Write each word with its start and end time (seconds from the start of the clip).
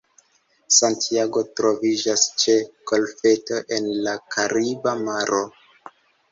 Santiago 0.77 1.43
troviĝas 1.59 2.23
ĉe 2.45 2.57
golfeto 2.93 3.63
en 3.79 3.93
la 4.09 4.17
Kariba 4.37 4.99
Maro. 5.07 5.47